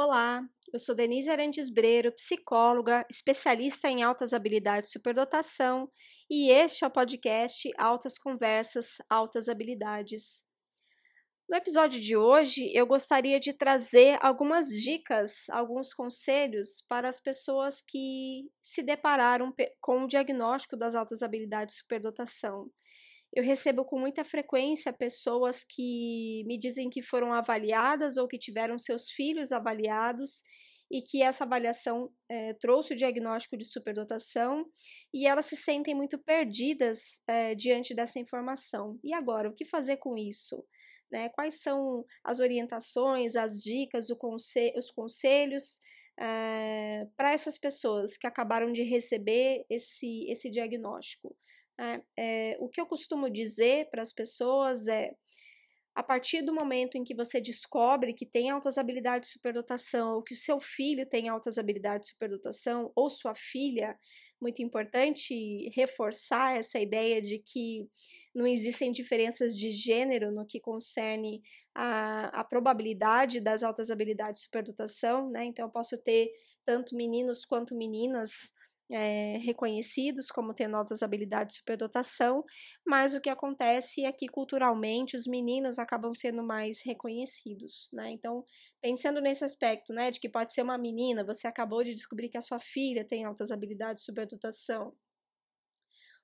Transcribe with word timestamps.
Olá, 0.00 0.48
eu 0.72 0.78
sou 0.78 0.94
Denise 0.94 1.28
Arantes 1.28 1.68
Breiro, 1.68 2.12
psicóloga, 2.12 3.04
especialista 3.10 3.88
em 3.88 4.04
altas 4.04 4.32
habilidades 4.32 4.90
e 4.90 4.92
superdotação, 4.92 5.90
e 6.30 6.52
este 6.52 6.84
é 6.84 6.86
o 6.86 6.90
podcast 6.90 7.68
Altas 7.76 8.16
Conversas, 8.16 8.98
Altas 9.10 9.48
Habilidades. 9.48 10.44
No 11.48 11.56
episódio 11.56 12.00
de 12.00 12.16
hoje, 12.16 12.70
eu 12.72 12.86
gostaria 12.86 13.40
de 13.40 13.52
trazer 13.52 14.16
algumas 14.24 14.68
dicas, 14.68 15.50
alguns 15.50 15.92
conselhos 15.92 16.80
para 16.88 17.08
as 17.08 17.18
pessoas 17.18 17.82
que 17.82 18.48
se 18.62 18.84
depararam 18.84 19.52
com 19.80 20.04
o 20.04 20.06
diagnóstico 20.06 20.76
das 20.76 20.94
altas 20.94 21.24
habilidades 21.24 21.74
e 21.74 21.78
superdotação. 21.78 22.70
Eu 23.32 23.42
recebo 23.42 23.84
com 23.84 23.98
muita 23.98 24.24
frequência 24.24 24.92
pessoas 24.92 25.64
que 25.64 26.42
me 26.46 26.58
dizem 26.58 26.88
que 26.88 27.02
foram 27.02 27.32
avaliadas 27.32 28.16
ou 28.16 28.26
que 28.26 28.38
tiveram 28.38 28.78
seus 28.78 29.10
filhos 29.10 29.52
avaliados 29.52 30.42
e 30.90 31.02
que 31.02 31.22
essa 31.22 31.44
avaliação 31.44 32.10
é, 32.28 32.54
trouxe 32.54 32.94
o 32.94 32.96
diagnóstico 32.96 33.56
de 33.56 33.64
superdotação 33.64 34.64
e 35.12 35.26
elas 35.26 35.46
se 35.46 35.56
sentem 35.56 35.94
muito 35.94 36.18
perdidas 36.18 37.22
é, 37.26 37.54
diante 37.54 37.94
dessa 37.94 38.18
informação. 38.18 38.98
E 39.04 39.12
agora, 39.12 39.48
o 39.48 39.54
que 39.54 39.66
fazer 39.66 39.98
com 39.98 40.16
isso? 40.16 40.64
Né? 41.12 41.28
Quais 41.30 41.60
são 41.60 42.04
as 42.24 42.38
orientações, 42.40 43.36
as 43.36 43.62
dicas, 43.62 44.08
os 44.10 44.90
conselhos 44.90 45.80
é, 46.18 47.06
para 47.16 47.32
essas 47.32 47.58
pessoas 47.58 48.16
que 48.16 48.26
acabaram 48.26 48.72
de 48.72 48.82
receber 48.82 49.64
esse, 49.68 50.24
esse 50.30 50.50
diagnóstico? 50.50 51.36
É, 51.78 52.02
é, 52.16 52.56
o 52.60 52.68
que 52.68 52.80
eu 52.80 52.86
costumo 52.86 53.30
dizer 53.30 53.88
para 53.90 54.02
as 54.02 54.12
pessoas 54.12 54.88
é: 54.88 55.12
a 55.94 56.02
partir 56.02 56.42
do 56.42 56.54
momento 56.54 56.96
em 56.96 57.04
que 57.04 57.14
você 57.14 57.40
descobre 57.40 58.12
que 58.12 58.26
tem 58.26 58.50
altas 58.50 58.78
habilidades 58.78 59.30
de 59.30 59.32
superdotação, 59.34 60.14
ou 60.14 60.22
que 60.22 60.34
o 60.34 60.36
seu 60.36 60.60
filho 60.60 61.04
tem 61.06 61.28
altas 61.28 61.58
habilidades 61.58 62.08
de 62.08 62.12
superdotação, 62.12 62.92
ou 62.94 63.10
sua 63.10 63.34
filha, 63.34 63.98
muito 64.40 64.62
importante 64.62 65.68
reforçar 65.74 66.56
essa 66.56 66.78
ideia 66.78 67.20
de 67.20 67.38
que 67.38 67.88
não 68.34 68.46
existem 68.46 68.92
diferenças 68.92 69.56
de 69.56 69.72
gênero 69.72 70.30
no 70.30 70.46
que 70.46 70.60
concerne 70.60 71.42
a, 71.74 72.40
a 72.40 72.44
probabilidade 72.44 73.40
das 73.40 73.64
altas 73.64 73.90
habilidades 73.90 74.42
de 74.42 74.46
superdotação, 74.46 75.30
né? 75.30 75.44
Então, 75.44 75.66
eu 75.66 75.72
posso 75.72 75.98
ter 75.98 76.30
tanto 76.64 76.94
meninos 76.94 77.44
quanto 77.44 77.74
meninas 77.74 78.52
é, 78.90 79.38
reconhecidos 79.38 80.30
como 80.30 80.54
tendo 80.54 80.76
altas 80.76 81.02
habilidades 81.02 81.54
de 81.56 81.60
superdotação, 81.60 82.44
mas 82.86 83.14
o 83.14 83.20
que 83.20 83.30
acontece 83.30 84.04
é 84.04 84.12
que 84.12 84.28
culturalmente 84.28 85.16
os 85.16 85.26
meninos 85.26 85.78
acabam 85.78 86.14
sendo 86.14 86.42
mais 86.42 86.82
reconhecidos, 86.84 87.88
né? 87.92 88.10
Então, 88.10 88.44
pensando 88.80 89.20
nesse 89.20 89.44
aspecto, 89.44 89.92
né, 89.92 90.10
de 90.10 90.20
que 90.20 90.28
pode 90.28 90.52
ser 90.52 90.62
uma 90.62 90.78
menina, 90.78 91.24
você 91.24 91.46
acabou 91.46 91.84
de 91.84 91.94
descobrir 91.94 92.28
que 92.28 92.38
a 92.38 92.42
sua 92.42 92.60
filha 92.60 93.04
tem 93.04 93.24
altas 93.24 93.50
habilidades 93.50 94.02
de 94.02 94.06
superdotação, 94.06 94.94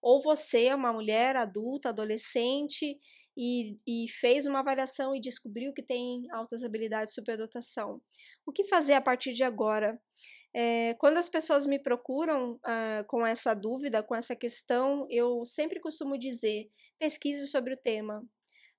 ou 0.00 0.20
você 0.20 0.64
é 0.66 0.74
uma 0.74 0.92
mulher 0.92 1.36
adulta, 1.36 1.90
adolescente 1.90 2.98
e, 3.36 3.78
e, 3.86 4.08
fez 4.08 4.46
uma 4.46 4.60
avaliação 4.60 5.14
e 5.14 5.20
descobriu 5.20 5.72
que 5.72 5.82
tem 5.82 6.26
altas 6.32 6.62
habilidades 6.62 7.14
de 7.14 7.20
superdotação. 7.20 8.00
O 8.44 8.52
que 8.52 8.64
fazer 8.64 8.94
a 8.94 9.00
partir 9.00 9.32
de 9.32 9.42
agora? 9.42 10.00
É, 10.54 10.94
quando 10.94 11.16
as 11.16 11.28
pessoas 11.28 11.64
me 11.64 11.78
procuram 11.78 12.54
uh, 12.54 13.04
com 13.06 13.26
essa 13.26 13.54
dúvida, 13.54 14.02
com 14.02 14.14
essa 14.14 14.36
questão, 14.36 15.06
eu 15.08 15.44
sempre 15.44 15.80
costumo 15.80 16.18
dizer: 16.18 16.70
pesquise 16.98 17.46
sobre 17.46 17.74
o 17.74 17.76
tema. 17.76 18.22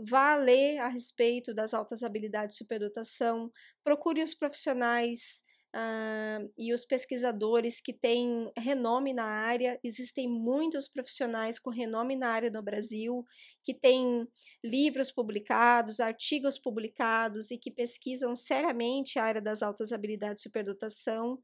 Vá 0.00 0.36
ler 0.36 0.78
a 0.78 0.88
respeito 0.88 1.52
das 1.52 1.74
altas 1.74 2.02
habilidades 2.02 2.54
de 2.54 2.58
superdotação, 2.58 3.50
procure 3.82 4.22
os 4.22 4.34
profissionais 4.34 5.44
uh, 5.74 6.52
e 6.56 6.72
os 6.72 6.84
pesquisadores 6.84 7.80
que 7.80 7.92
têm 7.92 8.50
renome 8.56 9.12
na 9.12 9.24
área. 9.24 9.78
Existem 9.82 10.28
muitos 10.28 10.88
profissionais 10.88 11.58
com 11.58 11.70
renome 11.70 12.16
na 12.16 12.28
área 12.28 12.50
no 12.50 12.62
Brasil, 12.62 13.24
que 13.62 13.74
têm 13.74 14.26
livros 14.64 15.12
publicados, 15.12 16.00
artigos 16.00 16.58
publicados 16.58 17.50
e 17.50 17.58
que 17.58 17.70
pesquisam 17.70 18.34
seriamente 18.34 19.18
a 19.18 19.24
área 19.24 19.40
das 19.40 19.62
altas 19.62 19.92
habilidades 19.92 20.42
de 20.42 20.48
superdotação. 20.48 21.40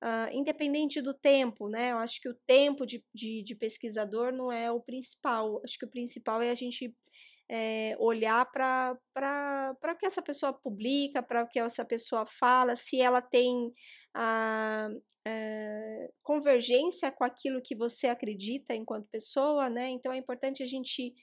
Uh, 0.00 0.30
independente 0.32 1.02
do 1.02 1.12
tempo, 1.12 1.68
né? 1.68 1.90
Eu 1.90 1.98
acho 1.98 2.20
que 2.20 2.28
o 2.28 2.34
tempo 2.46 2.86
de, 2.86 3.04
de, 3.12 3.42
de 3.42 3.54
pesquisador 3.56 4.32
não 4.32 4.52
é 4.52 4.70
o 4.70 4.80
principal. 4.80 5.60
Acho 5.64 5.76
que 5.76 5.84
o 5.84 5.90
principal 5.90 6.40
é 6.40 6.50
a 6.50 6.54
gente 6.54 6.94
é, 7.50 7.96
olhar 7.98 8.44
para 8.52 8.96
o 9.82 9.96
que 9.96 10.06
essa 10.06 10.22
pessoa 10.22 10.52
publica, 10.52 11.22
para 11.22 11.42
o 11.42 11.48
que 11.48 11.58
essa 11.58 11.84
pessoa 11.84 12.26
fala, 12.26 12.76
se 12.76 13.00
ela 13.00 13.22
tem 13.22 13.72
a, 14.14 14.88
é, 15.26 16.10
convergência 16.22 17.10
com 17.10 17.24
aquilo 17.24 17.62
que 17.62 17.74
você 17.74 18.08
acredita 18.08 18.74
enquanto 18.74 19.08
pessoa, 19.08 19.70
né? 19.70 19.88
Então 19.88 20.12
é 20.12 20.18
importante 20.18 20.62
a 20.62 20.66
gente 20.66 21.14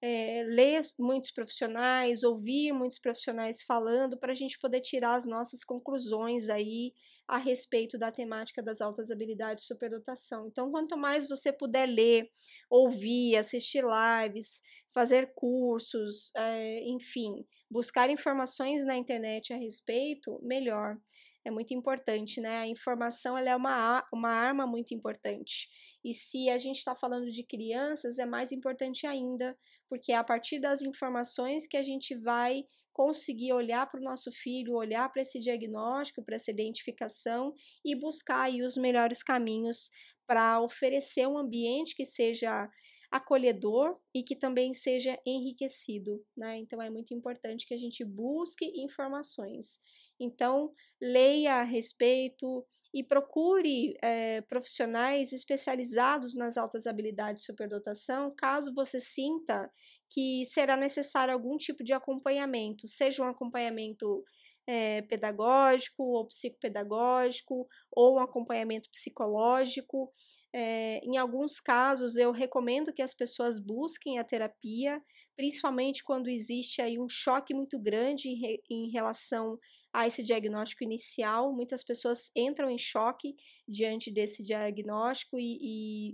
é, 0.00 0.44
ler 0.46 0.80
muitos 0.98 1.32
profissionais, 1.32 2.22
ouvir 2.22 2.72
muitos 2.72 2.98
profissionais 3.00 3.62
falando 3.62 4.16
para 4.16 4.32
a 4.32 4.34
gente 4.34 4.58
poder 4.58 4.80
tirar 4.80 5.14
as 5.14 5.24
nossas 5.24 5.64
conclusões 5.64 6.48
aí 6.48 6.92
a 7.26 7.36
respeito 7.36 7.98
da 7.98 8.10
temática 8.10 8.62
das 8.62 8.80
altas 8.80 9.10
habilidades 9.10 9.64
de 9.64 9.68
superdotação. 9.68 10.46
Então, 10.46 10.70
quanto 10.70 10.96
mais 10.96 11.28
você 11.28 11.52
puder 11.52 11.86
ler, 11.86 12.30
ouvir, 12.70 13.36
assistir 13.36 13.84
lives, 13.84 14.62
fazer 14.92 15.32
cursos, 15.34 16.32
é, 16.36 16.82
enfim, 16.88 17.46
buscar 17.70 18.10
informações 18.10 18.84
na 18.84 18.96
internet 18.96 19.52
a 19.52 19.56
respeito, 19.56 20.40
melhor. 20.42 20.96
É 21.44 21.50
muito 21.50 21.72
importante, 21.72 22.40
né? 22.40 22.58
A 22.58 22.66
informação 22.66 23.38
ela 23.38 23.48
é 23.48 23.56
uma, 23.56 24.06
uma 24.12 24.30
arma 24.30 24.66
muito 24.66 24.92
importante. 24.92 25.68
E 26.04 26.12
se 26.12 26.50
a 26.50 26.58
gente 26.58 26.78
está 26.78 26.94
falando 26.94 27.30
de 27.30 27.42
crianças, 27.42 28.18
é 28.18 28.26
mais 28.26 28.52
importante 28.52 29.06
ainda, 29.06 29.56
porque 29.88 30.12
é 30.12 30.16
a 30.16 30.24
partir 30.24 30.60
das 30.60 30.82
informações 30.82 31.66
que 31.66 31.76
a 31.76 31.82
gente 31.82 32.14
vai 32.14 32.64
conseguir 32.92 33.52
olhar 33.52 33.88
para 33.88 34.00
o 34.00 34.02
nosso 34.02 34.32
filho, 34.32 34.74
olhar 34.74 35.08
para 35.10 35.22
esse 35.22 35.38
diagnóstico, 35.38 36.22
para 36.22 36.34
essa 36.34 36.50
identificação 36.50 37.54
e 37.84 37.94
buscar 37.94 38.42
aí 38.42 38.60
os 38.60 38.76
melhores 38.76 39.22
caminhos 39.22 39.90
para 40.26 40.60
oferecer 40.60 41.26
um 41.26 41.38
ambiente 41.38 41.94
que 41.94 42.04
seja 42.04 42.68
acolhedor 43.10 43.98
e 44.14 44.22
que 44.22 44.36
também 44.36 44.72
seja 44.72 45.18
enriquecido, 45.24 46.24
né? 46.36 46.58
Então 46.58 46.80
é 46.80 46.90
muito 46.90 47.14
importante 47.14 47.66
que 47.66 47.74
a 47.74 47.78
gente 47.78 48.04
busque 48.04 48.64
informações. 48.82 49.80
Então, 50.20 50.72
leia 51.00 51.56
a 51.56 51.62
respeito 51.62 52.66
e 52.92 53.04
procure 53.04 53.94
é, 54.02 54.40
profissionais 54.42 55.32
especializados 55.32 56.34
nas 56.34 56.56
altas 56.56 56.86
habilidades 56.86 57.42
de 57.42 57.46
superdotação, 57.46 58.34
caso 58.36 58.74
você 58.74 58.98
sinta 58.98 59.70
que 60.10 60.44
será 60.46 60.76
necessário 60.76 61.34
algum 61.34 61.56
tipo 61.56 61.84
de 61.84 61.92
acompanhamento, 61.92 62.88
seja 62.88 63.22
um 63.22 63.28
acompanhamento 63.28 64.24
é, 64.68 65.00
pedagógico 65.00 66.02
ou 66.02 66.26
psicopedagógico 66.26 67.66
ou 67.90 68.16
um 68.16 68.20
acompanhamento 68.20 68.90
psicológico. 68.90 70.12
É, 70.52 70.98
em 70.98 71.16
alguns 71.16 71.58
casos, 71.58 72.16
eu 72.18 72.32
recomendo 72.32 72.92
que 72.92 73.00
as 73.00 73.14
pessoas 73.14 73.58
busquem 73.58 74.18
a 74.18 74.24
terapia, 74.24 75.02
principalmente 75.34 76.04
quando 76.04 76.28
existe 76.28 76.82
aí 76.82 76.98
um 76.98 77.08
choque 77.08 77.54
muito 77.54 77.78
grande 77.78 78.28
em, 78.28 78.34
re, 78.34 78.62
em 78.70 78.90
relação 78.90 79.58
a 79.90 80.06
esse 80.06 80.22
diagnóstico 80.22 80.84
inicial. 80.84 81.50
Muitas 81.50 81.82
pessoas 81.82 82.30
entram 82.36 82.68
em 82.68 82.76
choque 82.76 83.34
diante 83.66 84.10
desse 84.12 84.44
diagnóstico 84.44 85.38
e, 85.38 85.58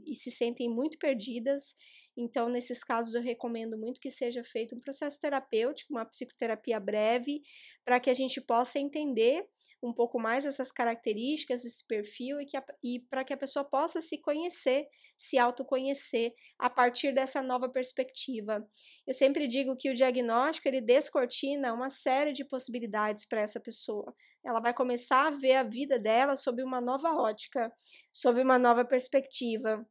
e, 0.06 0.12
e 0.12 0.14
se 0.14 0.30
sentem 0.30 0.70
muito 0.70 0.96
perdidas. 0.96 1.74
Então, 2.16 2.48
nesses 2.48 2.84
casos, 2.84 3.14
eu 3.14 3.22
recomendo 3.22 3.76
muito 3.78 4.00
que 4.00 4.10
seja 4.10 4.44
feito 4.44 4.76
um 4.76 4.80
processo 4.80 5.20
terapêutico, 5.20 5.92
uma 5.92 6.04
psicoterapia 6.04 6.78
breve, 6.78 7.42
para 7.84 7.98
que 7.98 8.10
a 8.10 8.14
gente 8.14 8.40
possa 8.40 8.78
entender 8.78 9.44
um 9.82 9.92
pouco 9.92 10.18
mais 10.18 10.46
essas 10.46 10.72
características, 10.72 11.64
esse 11.64 11.86
perfil 11.86 12.40
e, 12.40 12.46
e 12.82 13.00
para 13.00 13.22
que 13.22 13.34
a 13.34 13.36
pessoa 13.36 13.64
possa 13.64 14.00
se 14.00 14.18
conhecer, 14.20 14.86
se 15.16 15.36
autoconhecer 15.36 16.32
a 16.58 16.70
partir 16.70 17.12
dessa 17.12 17.42
nova 17.42 17.68
perspectiva. 17.68 18.66
Eu 19.06 19.12
sempre 19.12 19.46
digo 19.46 19.76
que 19.76 19.90
o 19.90 19.94
diagnóstico 19.94 20.68
ele 20.68 20.80
descortina 20.80 21.74
uma 21.74 21.90
série 21.90 22.32
de 22.32 22.44
possibilidades 22.44 23.26
para 23.26 23.42
essa 23.42 23.60
pessoa. 23.60 24.14
Ela 24.42 24.60
vai 24.60 24.72
começar 24.72 25.26
a 25.26 25.30
ver 25.30 25.56
a 25.56 25.62
vida 25.62 25.98
dela 25.98 26.36
sob 26.36 26.62
uma 26.62 26.80
nova 26.80 27.14
ótica, 27.14 27.70
sob 28.12 28.40
uma 28.40 28.58
nova 28.58 28.84
perspectiva. 28.84 29.86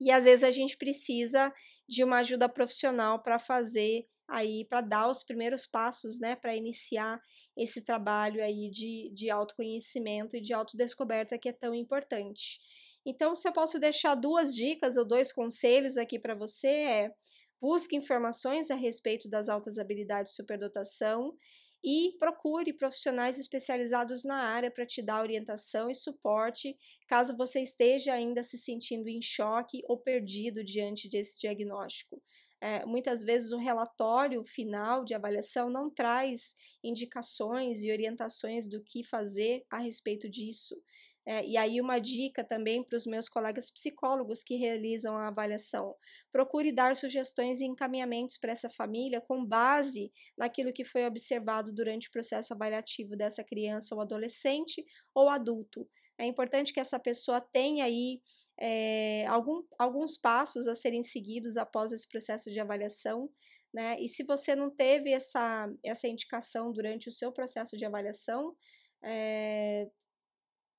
E 0.00 0.10
às 0.10 0.24
vezes 0.24 0.44
a 0.44 0.50
gente 0.50 0.76
precisa 0.76 1.52
de 1.88 2.04
uma 2.04 2.18
ajuda 2.18 2.48
profissional 2.48 3.22
para 3.22 3.38
fazer 3.38 4.06
aí, 4.28 4.66
para 4.68 4.82
dar 4.82 5.08
os 5.08 5.22
primeiros 5.22 5.66
passos, 5.66 6.20
né, 6.20 6.36
para 6.36 6.54
iniciar 6.54 7.20
esse 7.56 7.84
trabalho 7.84 8.42
aí 8.42 8.70
de, 8.70 9.10
de 9.14 9.30
autoconhecimento 9.30 10.36
e 10.36 10.40
de 10.40 10.52
autodescoberta 10.52 11.38
que 11.38 11.48
é 11.48 11.52
tão 11.52 11.74
importante. 11.74 12.60
Então, 13.06 13.34
se 13.34 13.48
eu 13.48 13.52
posso 13.52 13.80
deixar 13.80 14.14
duas 14.14 14.54
dicas 14.54 14.96
ou 14.96 15.04
dois 15.04 15.32
conselhos 15.32 15.96
aqui 15.96 16.18
para 16.18 16.34
você 16.34 16.68
é 16.68 17.10
busque 17.60 17.96
informações 17.96 18.70
a 18.70 18.76
respeito 18.76 19.28
das 19.28 19.48
altas 19.48 19.78
habilidades 19.78 20.32
de 20.32 20.36
superdotação 20.36 21.34
e 21.82 22.16
procure 22.18 22.72
profissionais 22.72 23.38
especializados 23.38 24.24
na 24.24 24.36
área 24.36 24.70
para 24.70 24.86
te 24.86 25.00
dar 25.00 25.22
orientação 25.22 25.88
e 25.90 25.94
suporte 25.94 26.76
caso 27.06 27.36
você 27.36 27.60
esteja 27.60 28.12
ainda 28.12 28.42
se 28.42 28.58
sentindo 28.58 29.08
em 29.08 29.22
choque 29.22 29.82
ou 29.86 29.98
perdido 29.98 30.64
diante 30.64 31.08
desse 31.08 31.38
diagnóstico. 31.38 32.22
É, 32.60 32.84
muitas 32.84 33.22
vezes 33.22 33.52
o 33.52 33.56
relatório 33.56 34.44
final 34.44 35.04
de 35.04 35.14
avaliação 35.14 35.70
não 35.70 35.88
traz 35.88 36.56
indicações 36.82 37.84
e 37.84 37.92
orientações 37.92 38.68
do 38.68 38.82
que 38.82 39.04
fazer 39.04 39.64
a 39.70 39.78
respeito 39.78 40.28
disso. 40.28 40.76
É, 41.30 41.44
e 41.44 41.58
aí, 41.58 41.78
uma 41.78 41.98
dica 41.98 42.42
também 42.42 42.82
para 42.82 42.96
os 42.96 43.04
meus 43.04 43.28
colegas 43.28 43.70
psicólogos 43.70 44.42
que 44.42 44.56
realizam 44.56 45.14
a 45.14 45.28
avaliação: 45.28 45.94
procure 46.32 46.72
dar 46.72 46.96
sugestões 46.96 47.60
e 47.60 47.66
encaminhamentos 47.66 48.38
para 48.38 48.50
essa 48.50 48.70
família 48.70 49.20
com 49.20 49.44
base 49.44 50.10
naquilo 50.38 50.72
que 50.72 50.86
foi 50.86 51.04
observado 51.04 51.70
durante 51.70 52.08
o 52.08 52.10
processo 52.10 52.54
avaliativo 52.54 53.14
dessa 53.14 53.44
criança 53.44 53.94
ou 53.94 54.00
adolescente 54.00 54.82
ou 55.14 55.28
adulto. 55.28 55.86
É 56.16 56.24
importante 56.24 56.72
que 56.72 56.80
essa 56.80 56.98
pessoa 56.98 57.42
tenha 57.42 57.84
aí 57.84 58.22
é, 58.58 59.26
algum, 59.26 59.62
alguns 59.78 60.16
passos 60.16 60.66
a 60.66 60.74
serem 60.74 61.02
seguidos 61.02 61.58
após 61.58 61.92
esse 61.92 62.08
processo 62.08 62.50
de 62.50 62.58
avaliação. 62.58 63.28
Né? 63.72 64.00
E 64.00 64.08
se 64.08 64.24
você 64.24 64.56
não 64.56 64.70
teve 64.70 65.12
essa, 65.12 65.70
essa 65.84 66.08
indicação 66.08 66.72
durante 66.72 67.06
o 67.10 67.12
seu 67.12 67.30
processo 67.30 67.76
de 67.76 67.84
avaliação, 67.84 68.56
é, 69.02 69.88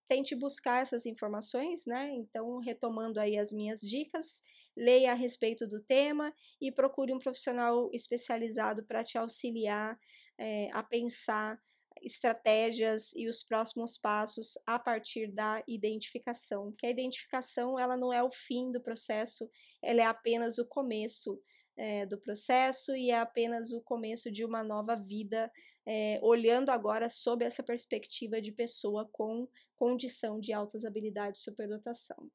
tente 0.09 0.35
buscar 0.35 0.81
essas 0.81 1.05
informações, 1.05 1.85
né? 1.85 2.11
Então, 2.15 2.57
retomando 2.57 3.19
aí 3.19 3.37
as 3.37 3.53
minhas 3.53 3.79
dicas, 3.79 4.41
leia 4.75 5.11
a 5.11 5.15
respeito 5.15 5.67
do 5.67 5.79
tema 5.79 6.33
e 6.59 6.71
procure 6.71 7.13
um 7.13 7.19
profissional 7.19 7.89
especializado 7.93 8.83
para 8.83 9.03
te 9.03 9.17
auxiliar 9.17 9.97
é, 10.37 10.69
a 10.73 10.81
pensar 10.81 11.61
estratégias 12.01 13.13
e 13.13 13.27
os 13.27 13.43
próximos 13.43 13.97
passos 13.97 14.57
a 14.65 14.79
partir 14.79 15.27
da 15.31 15.61
identificação. 15.67 16.73
Que 16.77 16.87
a 16.87 16.89
identificação 16.89 17.77
ela 17.77 17.95
não 17.95 18.11
é 18.11 18.23
o 18.23 18.31
fim 18.31 18.71
do 18.71 18.81
processo, 18.81 19.49
ela 19.81 20.01
é 20.01 20.05
apenas 20.05 20.57
o 20.57 20.65
começo 20.65 21.39
é, 21.77 22.05
do 22.05 22.17
processo 22.17 22.95
e 22.95 23.11
é 23.11 23.19
apenas 23.19 23.71
o 23.71 23.81
começo 23.81 24.31
de 24.31 24.43
uma 24.43 24.63
nova 24.63 24.95
vida, 24.95 25.51
é, 25.89 26.19
olhando 26.21 26.69
agora 26.69 27.09
sob 27.09 27.43
essa 27.43 27.63
perspectiva 27.63 28.39
de 28.39 28.51
pessoa 28.51 29.09
com 29.11 29.47
condição 29.75 30.39
de 30.39 30.53
altas 30.53 30.85
habilidades 30.85 31.39
de 31.39 31.45
superdotação. 31.45 32.29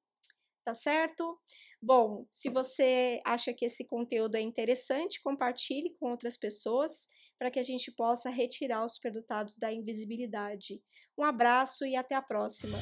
Tá 0.65 0.75
certo? 0.75 1.39
Bom, 1.81 2.27
se 2.33 2.49
você 2.49 3.21
acha 3.25 3.55
que 3.55 3.67
esse 3.67 3.87
conteúdo 3.87 4.35
é 4.35 4.41
interessante, 4.41 5.23
compartilhe 5.23 5.95
com 6.01 6.11
outras 6.11 6.37
pessoas 6.37 7.07
para 7.39 7.51
que 7.51 7.61
a 7.61 7.63
gente 7.63 7.93
possa 7.93 8.29
retirar 8.29 8.85
os 8.85 8.95
superdotados 8.95 9.57
da 9.57 9.73
invisibilidade. 9.73 10.83
Um 11.17 11.23
abraço 11.23 11.87
e 11.87 11.95
até 11.95 12.17
a 12.17 12.23
próxima! 12.23 12.79